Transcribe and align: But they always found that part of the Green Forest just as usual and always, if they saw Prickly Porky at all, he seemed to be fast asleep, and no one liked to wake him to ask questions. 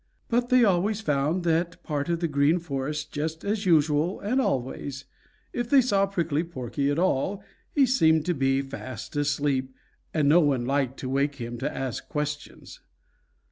But 0.29 0.49
they 0.49 0.63
always 0.63 0.99
found 0.99 1.43
that 1.43 1.83
part 1.83 2.09
of 2.09 2.21
the 2.21 2.27
Green 2.27 2.57
Forest 2.57 3.11
just 3.11 3.45
as 3.45 3.67
usual 3.67 4.19
and 4.19 4.41
always, 4.41 5.05
if 5.53 5.69
they 5.69 5.79
saw 5.79 6.07
Prickly 6.07 6.43
Porky 6.43 6.89
at 6.89 6.97
all, 6.97 7.43
he 7.71 7.85
seemed 7.85 8.25
to 8.25 8.33
be 8.33 8.63
fast 8.63 9.15
asleep, 9.15 9.75
and 10.11 10.27
no 10.27 10.39
one 10.39 10.65
liked 10.65 10.97
to 11.01 11.07
wake 11.09 11.35
him 11.35 11.59
to 11.59 11.71
ask 11.71 12.09
questions. 12.09 12.79